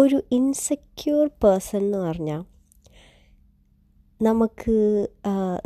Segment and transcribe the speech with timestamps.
[0.00, 2.42] ഒരു insecure person എന്ന് പറഞ്ഞാൽ
[4.20, 4.74] നമുക്ക്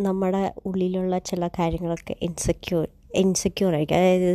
[0.01, 3.97] നമ്മുടെ ഉള്ളിലുള്ള ചില കാര്യങ്ങളൊക്കെ ഇൻസെക്യൂർ ഇൻസെക്യൂർ ആയിരിക്കും.
[3.97, 4.33] അതായത്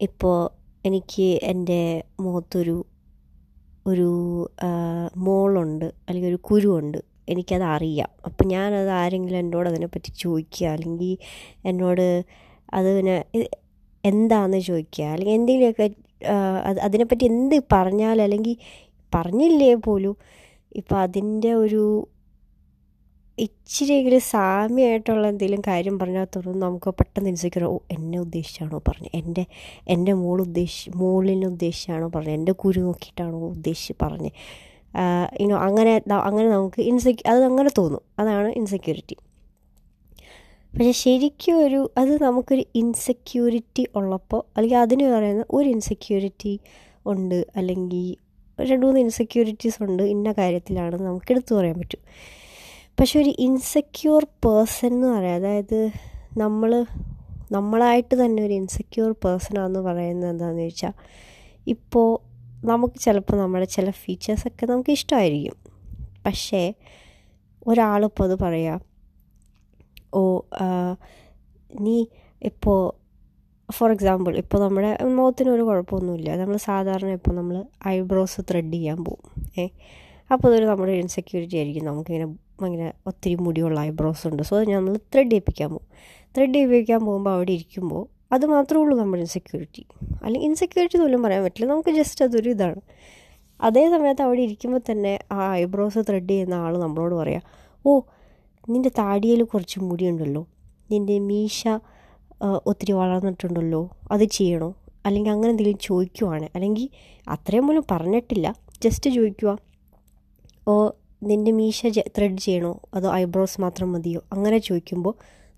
[0.00, 0.38] ഇപ്പോൾ
[0.84, 1.80] എനിക്ക് എന്റെ
[2.20, 2.76] മുഖത്തൊരു
[3.86, 4.10] ഒരു
[5.16, 6.98] മോളുണ്ട് അല്ലെങ്കിൽ ഒരു കുരുവുണ്ട്
[7.28, 8.10] എനിക്കത് അറിയാം.
[8.24, 11.12] അപ്പം ഞാനത് ആരെങ്കിലും എന്നോട് അതിനെപ്പറ്റി ചോദിക്കുക അല്ലെങ്കിൽ
[11.64, 12.06] എന്നോട്
[12.74, 13.16] അതിനെ
[14.04, 15.86] എന്താണെന്ന് ചോദിക്കുക അല്ലെങ്കിൽ എന്തെങ്കിലുമൊക്കെ
[16.86, 18.56] അതിനെപ്പറ്റി എന്ത് പറഞ്ഞാൽ അല്ലെങ്കിൽ
[19.14, 20.16] പറഞ്ഞില്ലേ പോലും.
[20.76, 21.82] ഇപ്പം അതിന്റെ ഒരു
[23.38, 29.44] ഇച്ചിരിയെങ്കിലും സാമ്യമായിട്ടുള്ള എന്തെങ്കിലും കാര്യം പറഞ്ഞാൽ തുടർന്ന് നമുക്ക് പെട്ടെന്ന് ഇൻസെക്യൂർ ഓ എന്നെ ഉദ്ദേശിച്ചാണോ പറഞ്ഞു എന്റെ
[29.88, 34.30] എന്റെ മോൾ ഉദ്ദേശി മോളിനെ ഉദ്ദേശിച്ചാണോ പറഞ്ഞു എന്റെ കുരു നോക്കിയിട്ടാണോ ഉദ്ദേശിച്ച് പറഞ്ഞ്.
[35.40, 35.94] ഇനോ അങ്ങനെ
[36.28, 38.02] അങ്ങനെ നമുക്ക് ഇൻസെക്യൂ അത് അങ്ങനെ തോന്നും.
[38.18, 39.16] അതാണ് ഇൻസെക്യൂരിറ്റി.
[40.76, 46.60] പക്ഷെ ശരിക്കും ഒരു അത് നമുക്കൊരു ഇൻസെക്യൂരിറ്റി ഉള്ളപ്പോൾ അല്ലെങ്കിൽ അതിന് പറയുന്ന ഒരു ഇൻസെക്യൂരിറ്റി
[47.06, 48.16] ഉണ്ട് അല്ലെങ്കിൽ
[48.60, 52.00] രണ്ട് മൂന്ന് ഇൻസെക്യൂരിറ്റീസ് ഉണ്ട് ഇന്ന കാര്യത്തിലാണ് നമുക്ക് എടുത്തു പറയാൻ പറ്റും.
[53.00, 55.92] പക്ഷെ ഒരു ഇൻസെക്യൂർ പേഴ്സൺ എന്ന് പറയാം അതായത്
[56.38, 56.84] നമ്മൾ
[57.52, 60.92] നമ്മളായിട്ട് തന്നെ ഒരു ഇൻസെക്യൂർ പേഴ്സണാന്ന് പറയുന്നത് എന്താണെന്ന് ചോദിച്ചാൽ
[61.66, 62.08] ഇപ്പോൾ
[62.64, 65.56] നമുക്ക് ചിലപ്പോൾ നമ്മുടെ ചില ഫീച്ചേഴ്സൊക്കെ നമുക്ക് ഇഷ്ടമായിരിക്കും.
[66.26, 66.74] പക്ഷേ
[67.66, 68.93] ഒരാളിപ്പോൾ അത് പറയാം
[70.14, 70.22] ഓ
[71.80, 71.96] നീ
[72.42, 72.78] ഇപ്പോൾ
[73.68, 76.36] ഫോർ എക്സാമ്പിൾ ഇപ്പോൾ നമ്മുടെ മുഖത്തിന് ഒരു കുഴപ്പമൊന്നുമില്ല.
[76.36, 77.56] നമ്മൾ സാധാരണ ഇപ്പോൾ നമ്മൾ
[77.88, 79.64] ഐബ്രോസ് ത്രെഡ് ചെയ്യാൻ പോകും ഏ?
[80.32, 81.84] അപ്പോൾ അതൊരു നമ്മുടെ ഇൻസെക്യൂരിറ്റി ആയിരിക്കും.
[81.84, 82.26] നമുക്കിങ്ങനെ
[82.66, 84.42] ഇങ്ങനെ ഒത്തിരി മുടിയുള്ള ഐബ്രോസ് ഉണ്ട്.
[84.42, 85.88] സോ അത് നമ്മൾ ത്രെഡ് ചെയ്യിപ്പിക്കാൻ പോകും
[86.36, 89.82] ത്രെഡ് ചെയ്യിപ്പിക്കാൻ പോകുമ്പോൾ അവിടെ ഇരിക്കുമ്പോൾ അത് മാത്രമേ ഉള്ളൂ നമ്മുടെ ഇൻസെക്യൂരിറ്റി
[90.24, 91.66] അല്ലെങ്കിൽ ഇൻസെക്യൂരിറ്റി പോലും പറയാൻ പറ്റില്ല.
[91.72, 92.80] നമുക്ക് ജസ്റ്റ് അതൊരു ഇതാണ്.
[93.60, 97.42] അതേ സമയത്ത് അവിടെ ഇരിക്കുമ്പോൾ തന്നെ ആ ഐബ്രോസ് ത്രെഡ് ചെയ്യുന്ന ആൾ നമ്മളോട് പറയാം
[97.84, 97.92] ഓ
[98.68, 100.46] നിന്റെ താടിയിൽ കുറച്ച് മുടിയുണ്ടല്ലോ.
[100.90, 101.68] നിന്റെ മീശ
[102.66, 103.90] ഒത്തിരി വളർന്നിട്ടുണ്ടല്ലോ.
[104.10, 104.74] അത് ചെയ്യണോ?
[105.06, 106.48] അല്ലെങ്കിൽ അങ്ങനെ എന്തെങ്കിലും ചോദിക്കുവാണ്.
[106.54, 106.88] അല്ലെങ്കിൽ
[107.28, 108.54] അത്രയും പോലും പറഞ്ഞിട്ടില്ല.
[108.82, 109.58] ജസ്റ്റ് ചോദിക്കുക
[110.68, 110.90] ഓ
[111.22, 112.80] നിന്റെ മീശ ത്രെഡ് ചെയ്യണോ?
[112.94, 114.20] അതോ ഐബ്രോസ് മാത്രം മതിയോ?
[114.32, 115.14] അങ്ങനെ ചോദിക്കുമ്പോൾ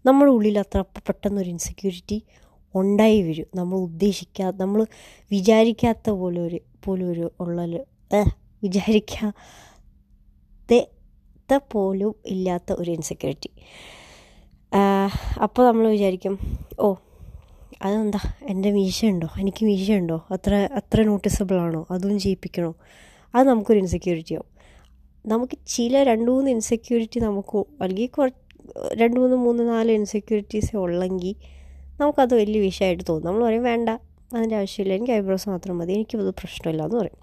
[0.06, 2.22] നമ്മുടെ ഉള്ളിൽ അത്ര പെട്ടെന്നൊരു ഇൻസെക്യൂരിറ്റി
[2.74, 3.46] ഉണ്ടായി വരും.
[3.54, 4.86] നമ്മൾ ഉദ്ദേശിക്കാത്ത നമ്മൾ
[5.30, 7.84] വിചാരിക്കാത്ത പോലെ ഒരു പോലൊരു ഒരു ഉള്ളൊരു
[11.48, 13.50] വിചാരിക്കാത്ത പോലും ഇല്ലാത്ത ഒരു ഇൻസെക്യൂരിറ്റി
[15.42, 16.34] അപ്പോൾ നമ്മൾ വിചാരിക്കും
[16.80, 16.88] ഓ
[17.82, 18.20] അതെന്താ
[18.50, 21.80] എന്റെ മീശ ഉണ്ടോ എനിക്ക് മീശ ഉണ്ടോ അത്ര അത്ര നോട്ടീസബിൾ ആണോ?
[21.90, 22.70] അതും ചെയ്യിപ്പിക്കണോ?
[23.34, 24.48] അത് നമുക്കൊരു ഇൻസെക്യൂരിറ്റി ആവും.
[25.26, 28.42] നമുക്ക് ചില രണ്ട് മൂന്ന് ഇൻസെക്യൂരിറ്റി നമുക്ക് അല്ലെങ്കിൽ കുറച്ച്
[29.02, 31.34] രണ്ട് മൂന്ന് മൂന്ന് നാല് ഇൻസെക്യൂരിറ്റീസ് ഉള്ളെങ്കിൽ
[32.00, 33.28] നമുക്കത് വലിയ വിഷയമായിട്ട് തോന്നും.
[33.30, 33.88] നമ്മൾ പറയും വേണ്ട
[34.34, 34.94] അതിന്റെ ആവശ്യമില്ല.
[34.98, 35.92] എനിക്ക് ഐബ്രോസ് മാത്രം മതി.
[35.98, 37.20] എനിക്കത് പ്രശ്നമില്ല എന്ന് പറയും.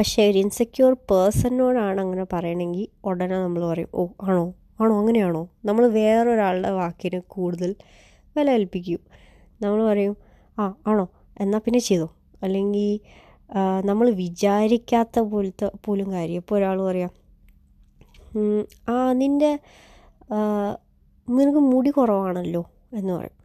[0.00, 4.54] പക്ഷേ ഒരു ഇൻസെക്യൂർ പേഴ്സണിനോടാണ് അങ്ങനെ പറയണമെങ്കിൽ ഉടനെ നമ്മൾ പറയും ഓ ആണോ?
[4.80, 4.98] ആണോ?
[4.98, 5.48] അങ്ങനെയാണോ?
[5.64, 7.74] നമ്മൾ വേറൊരാളുടെ വാക്കിന് കൂടുതൽ
[8.36, 9.00] വില കൽപ്പിക്കും.
[9.62, 10.16] നമ്മൾ പറയും
[10.58, 11.04] ആ ആണോ?
[11.40, 12.08] എന്നാൽ പിന്നെ ചെയ്തോ.
[12.42, 13.00] അല്ലെങ്കിൽ
[13.84, 16.36] നമ്മൾ വിചാരിക്കാത്ത പോലത്തെ പോലും കാര്യം.
[16.36, 17.12] ഇപ്പോൾ ഒരാൾ പറയാം
[18.88, 19.52] ആ നിന്റെ
[21.28, 22.62] നിനക്ക് മുടി കുറവാണല്ലോ?
[22.92, 23.36] എന്ന് പറയും.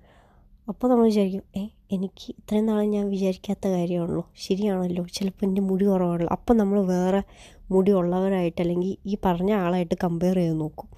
[0.68, 4.30] അപ്പോൾ നമ്മൾ വിചാരിക്കും ഏ എനിക്ക് ഇത്രയും നാളും ഞാൻ വിചാരിക്കാത്ത കാര്യമാണല്ലോ.
[4.38, 5.06] ശരിയാണല്ലോ.
[5.14, 6.30] ചിലപ്പോൾ എന്റെ മുടി കുറവാണല്ലോ.
[6.32, 7.24] അപ്പം നമ്മൾ വേറെ
[7.72, 10.90] മുടി ഉള്ളവരായിട്ട് അല്ലെങ്കിൽ ഈ പറഞ്ഞ ആളായിട്ട് കമ്പയർ ചെയ്ത് നോക്കും.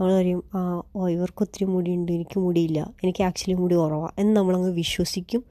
[0.00, 2.12] നമ്മൾ പറയും ആ ഓ ഇവർക്ക് ഒത്തിരി മുടിയുണ്ട്.
[2.12, 2.94] എനിക്ക് മുടിയില്ല.
[3.04, 5.44] എനിക്ക് ആക്ച്വലി മുടി കുറവാണ് എന്ന് നമ്മളങ്ങ് വിശ്വസിക്കും.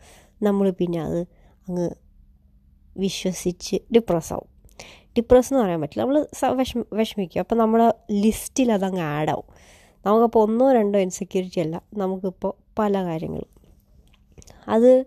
[0.44, 1.22] നമ്മൾ പിന്നെ അത്
[1.70, 1.90] അങ്ങ്
[2.98, 4.48] വിശ്വസിച്ച് ഡിപ്രസ് ആവും.
[5.18, 6.02] ഡിപ്രസ് എന്ന് പറയാൻ പറ്റില്ല.
[6.02, 7.40] നമ്മൾ വിഷമ വിഷമിക്കും.
[7.40, 9.44] അപ്പോൾ നമ്മുടെ ലിസ്റ്റിൽ അതങ്ങ് ആഡാവും
[10.06, 11.84] നമുക്കപ്പോൾ ഒന്നോ രണ്ടോ ഇൻസെക്യൂരിറ്റി അല്ല.
[11.94, 13.53] നമുക്കിപ്പോൾ പല കാര്യങ്ങളും.
[14.68, 15.06] അത്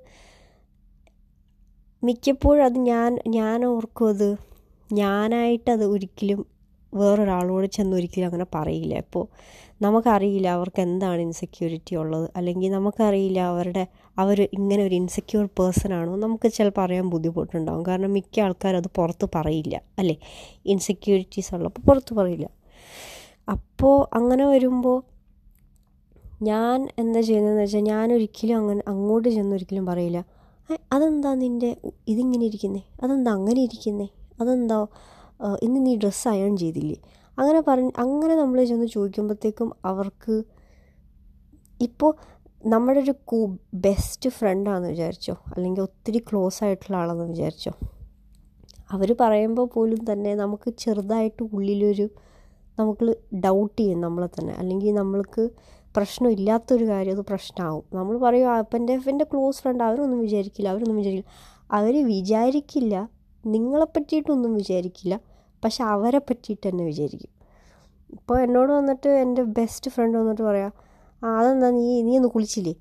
[2.04, 4.36] മിക്കപ്പോഴും അത് ഞാൻ ഞാൻ ഓർക്കും അത്.
[4.92, 6.46] ഞാനായിട്ടത് ഒരിക്കലും
[6.94, 8.94] വേറൊരാളോട് ചെന്ന് ഒരിക്കലും അങ്ങനെ പറയില്ല.
[8.94, 9.28] ഇപ്പോൾ
[9.82, 12.30] നമുക്കറിയില്ല അവർക്ക് എന്താണ് ഇൻസെക്യൂരിറ്റി ഉള്ളത്.
[12.36, 13.86] അല്ലെങ്കിൽ നമുക്കറിയില്ല അവരുടെ
[14.18, 16.16] അവർ ഇങ്ങനെ ഒരു ഇൻസെക്യൂർ പേഴ്സൺ ആണോ.
[16.16, 19.82] നമുക്ക് ചിലപ്പോൾ അറിയാൻ ബുദ്ധിമുട്ടുണ്ടാകും കാരണം മിക്ക ആൾക്കാരും അത് പുറത്ത് പറയില്ല.
[19.98, 20.16] അല്ലേ?
[20.66, 22.48] ഇൻസെക്യൂരിറ്റീസ് ഉള്ളപ്പോൾ പുറത്ത് പറയില്ല.
[23.48, 25.15] അപ്പോൾ അങ്ങനെ വരുമ്പോൾ
[26.42, 30.24] ഞാൻ എന്താ ചെയ്യുന്നതെന്ന് വെച്ചാൽ ഞാൻ ഒരിക്കലും അങ്ങനെ അങ്ങോട്ട് ചെന്നൊരിക്കലും പറയില്ല.
[30.72, 31.76] "ഏ, അതെന്താ നിന്റെ
[32.08, 32.82] ഇതിങ്ങനെ ഇരിക്കുന്നേ?
[33.02, 34.08] അതെന്താ അങ്ങനെ ഇരിക്കുന്നേ?
[34.40, 34.86] അതെന്താ
[35.62, 36.96] ഇന്ന് നീ ഡ്രസ്സ് അയൺ ചെയ്തില്ലേ?
[37.38, 40.44] അങ്ങനെ പറഞ്ഞ് അങ്ങനെ നമ്മൾ ചെന്ന് ചോദിക്കുമ്പോഴത്തേക്കും അവർക്ക്
[41.80, 42.14] ഇപ്പോൾ
[42.66, 45.34] നമ്മുടെ ഒരു കൂ ബെസ്റ്റ് ഫ്രണ്ടാണെന്ന് വിചാരിച്ചോ?
[45.56, 47.72] അല്ലെങ്കിൽ ഒത്തിരി ക്ലോസ് ആയിട്ടുള്ള ആളെന്ന് വിചാരിച്ചോ?
[48.90, 52.10] അവർ പറയുമ്പോൾ പോലും തന്നെ നമുക്ക് ചെറുതായിട്ട് ഉള്ളിലൊരു
[52.78, 54.52] നമുക്ക് ഡൗട്ട് ചെയ്യും നമ്മളെ തന്നെ.
[54.52, 55.50] അല്ലെങ്കിൽ നമ്മൾക്ക്
[55.96, 57.84] പ്രശ്നമില്ലാത്തൊരു കാര്യം അത് പ്രശ്നമാവും.
[57.94, 61.30] നമ്മൾ പറയും അപ്പം എന്റെ എന്റെ ക്ലോസ് ഫ്രണ്ട് അവരൊന്നും വിചാരിക്കില്ല അവരൊന്നും വിചാരിക്കില്ല.
[61.70, 62.94] അവർ വിചാരിക്കില്ല
[63.44, 65.14] നിങ്ങളെ പറ്റിയിട്ടൊന്നും വിചാരിക്കില്ല
[65.62, 67.30] പക്ഷെ അവരെ പറ്റിയിട്ട് തന്നെ വിചാരിക്കും.
[68.10, 70.72] ഇപ്പോൾ എന്നോട് വന്നിട്ട് എന്റെ ബെസ്റ്റ് ഫ്രണ്ട് വന്നിട്ട് പറയാം
[71.22, 72.74] ആ അതെന്താ നീ നീ ഒന്ന് കുളിച്ചില്ലേ?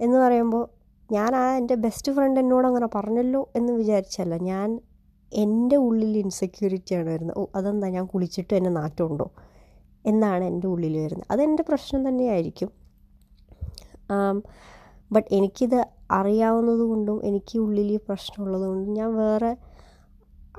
[0.00, 0.64] എന്ന് പറയുമ്പോൾ
[1.12, 4.68] ഞാൻ ആ എന്റെ ബെസ്റ്റ് ഫ്രണ്ട് എന്നോട് അങ്ങനെ പറഞ്ഞല്ലോ എന്ന് വിചാരിച്ചല്ല ഞാൻ
[5.32, 9.26] എന്റെ ഉള്ളിൽ ഇൻസെക്യൂരിറ്റിയാണ് വരുന്നത് ഓ അതെന്താ ഞാൻ കുളിച്ചിട്ട് എന്നെ നാറ്റമുണ്ടോ?
[10.04, 11.28] എന്നാണ് എന്റെ ഉള്ളിൽ വരുന്നത്.
[11.30, 12.70] അതെന്റെ പ്രശ്നം തന്നെയായിരിക്കും.
[15.14, 15.80] ബട്ട് എനിക്കിത്
[16.18, 19.52] അറിയാവുന്നത് കൊണ്ടും എനിക്ക് ഉള്ളിൽ ഈ പ്രശ്നമുള്ളത് കൊണ്ടും ഞാൻ വേറെ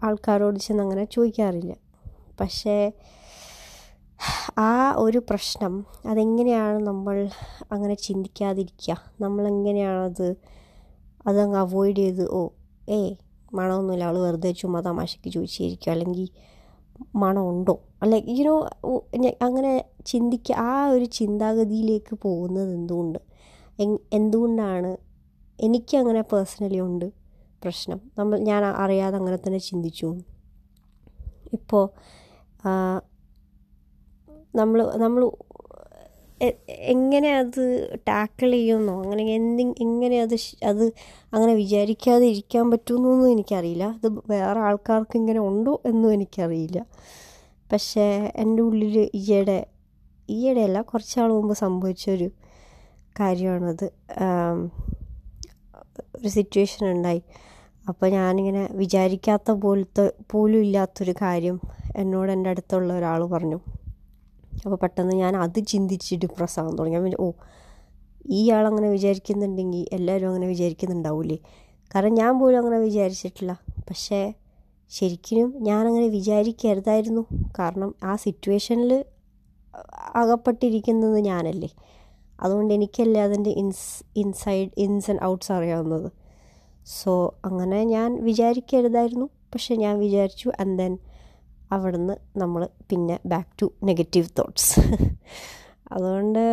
[0.05, 1.73] ആൾക്കാരോട് ചെന്ന് അങ്ങനെ ചോദിക്കാറില്ല.
[2.39, 2.77] പക്ഷേ
[4.67, 5.73] ആ ഒരു പ്രശ്നം
[6.11, 7.15] അതെങ്ങനെയാണ് നമ്മൾ
[7.71, 8.95] അങ്ങനെ ചിന്തിക്കാതിരിക്കുക?
[9.21, 10.27] നമ്മളെങ്ങനെയാണത്
[11.27, 12.41] അതങ്ങ് അവോയ്ഡ് ചെയ്ത് ഓ
[12.89, 12.99] ഏ
[13.57, 16.27] മണമൊന്നുമില്ല അവൾ വെറുതെ ചുമ്മാ തമാശയ്ക്ക് ചോദിച്ചിരിക്കുക അല്ലെങ്കിൽ
[17.15, 17.75] മണമുണ്ടോ?
[18.01, 18.53] അല്ലെ ഇനോ
[19.47, 19.73] അങ്ങനെ
[20.05, 23.19] ചിന്തിക്കുക ആ ഒരു ചിന്താഗതിയിലേക്ക് പോകുന്നത് എന്തുകൊണ്ട്?
[24.13, 24.91] എന്തുകൊണ്ടാണ്
[25.59, 27.07] എനിക്ക് അങ്ങനെ പേഴ്സണലി ഉണ്ട്
[27.63, 27.99] പ്രശ്നം?
[28.17, 30.09] നമ്മൾ ഞാൻ അറിയാതെ അങ്ങനെ തന്നെ ചിന്തിച്ചു.
[31.53, 31.83] ഇപ്പോൾ
[34.55, 35.21] നമ്മൾ നമ്മൾ
[36.67, 40.35] എങ്ങനെ അത് ടാക്കിൾ ചെയ്യുമെന്നോ അങ്ങനെ എന്തി എങ്ങനെ അത്
[40.65, 40.91] അത്
[41.33, 43.83] അങ്ങനെ വിചാരിക്കാതെ ഇരിക്കാൻ പറ്റുമെന്നൊന്നും എനിക്കറിയില്ല.
[43.83, 46.85] അത് വേറെ ആൾക്കാർക്ക് ഇങ്ങനെ ഉണ്ടോ എന്നും എനിക്കറിയില്ല.
[47.71, 49.65] പക്ഷേ എന്റെ ഉള്ളിൽ ഈയിടെ
[50.29, 52.31] ഈയിടെയല്ല കുറച്ച് നാൾ മുമ്പ് സംഭവിച്ചൊരു
[53.19, 53.91] കാര്യമാണത്.
[56.17, 57.21] ഒരു സിറ്റുവേഷൻ ഉണ്ടായി.
[57.89, 61.59] അപ്പോൾ ഞാനിങ്ങനെ വിചാരിക്കാത്ത പോലത്തെ പോലും ഇല്ലാത്തൊരു കാര്യം
[61.95, 63.59] എന്നോട് എന്റെ അടുത്തുള്ള ഒരാൾ പറഞ്ഞു.
[64.65, 67.31] അപ്പോൾ പെട്ടെന്ന് ഞാൻ അത് ചിന്തിച്ച് ഡിപ്രസ് ആകാൻ തുടങ്ങി ഞാൻ ഓ
[68.29, 71.37] ഈ ആളങ്ങനെ വിചാരിക്കുന്നുണ്ടെങ്കിൽ എല്ലാവരും അങ്ങനെ വിചാരിക്കുന്നുണ്ടാവില്ലേ
[71.95, 73.59] കാരണം ഞാൻ പോലും അങ്ങനെ വിചാരിച്ചിട്ടില്ല.
[73.89, 74.33] പക്ഷേ
[74.91, 77.25] ശരിക്കും ഞാനങ്ങനെ വിചാരിക്കരുതായിരുന്നു.
[77.59, 79.05] കാരണം ആ സിറ്റുവേഷനിൽ
[80.15, 81.69] അകപ്പെട്ടിരിക്കുന്നത് ഞാനല്ലേ.
[82.41, 86.11] അതുകൊണ്ട് എനിക്കല്ലേ അതിന്റെ ins inside ins and outs അറിയാവുന്നത്.
[86.85, 89.25] സോ അങ്ങനെ ഞാൻ വിചാരിക്കരുതായിരുന്നു.
[89.25, 90.97] പക്ഷെ ഞാൻ വിചാരിച്ചു ആൻഡ് ദെൻ
[91.73, 94.73] അവിടുന്ന് നമ്മൾ പിന്നെ ബാക്ക് ടു നെഗറ്റീവ് തോട്ട്സ്
[95.91, 96.43] അതുകൊണ്ട്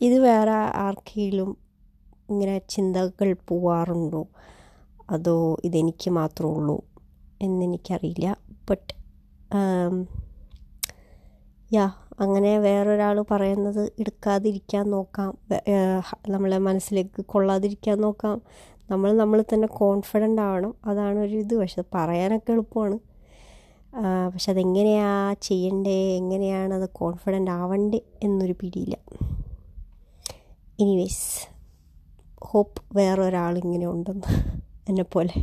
[0.00, 0.54] ഇത് വേറെ
[0.84, 1.50] ആർക്കെങ്കിലും
[2.30, 4.22] ഇങ്ങനെ ചിന്തകൾ പോവാറുണ്ടോ?
[5.10, 6.76] അതോ ഇതെനിക്ക് മാത്രമേ ഉള്ളൂ
[7.42, 8.26] എന്നെനിക്കറിയില്ല.
[8.70, 8.92] ബട്ട്
[11.70, 11.84] യാ
[12.20, 15.30] അങ്ങനെ വേറൊരാൾ പറയുന്നത് എടുക്കാതിരിക്കാൻ നോക്കാം.
[16.28, 18.36] നമ്മളെ മനസ്സിലേക്ക് കൊള്ളാതിരിക്കാൻ നോക്കാം.
[18.92, 20.74] നമ്മൾ നമ്മൾ തന്നെ കോൺഫിഡന്റ് ആവണം.
[20.84, 21.54] അതാണ് ഒരു ഇത്.
[21.54, 22.98] പക്ഷെ പറയാനൊക്കെ എളുപ്പമാണ്.
[24.32, 26.16] പക്ഷെ അതെങ്ങനെയാ ചെയ്യണ്ടേ?
[26.16, 28.96] എങ്ങനെയാണ് അത് കോൺഫിഡന്റ് ആവണ്ടേ എന്നൊരു പിടിയില്ല.
[30.80, 31.48] എനിവേസ്
[32.44, 34.28] ഹോപ്പ് വേറൊരാളിങ്ങനെ ഉണ്ടെന്ന്.
[34.88, 35.34] എന്നെപ്പോലെ.